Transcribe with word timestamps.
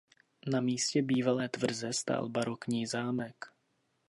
Na 0.47 0.61
místě 0.61 1.01
bývalé 1.01 1.49
tvrze 1.49 1.93
stál 1.93 2.29
barokní 2.29 2.87
zámek. 2.87 3.45